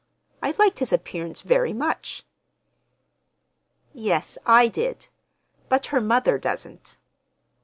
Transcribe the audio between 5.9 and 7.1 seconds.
her mother doesn't."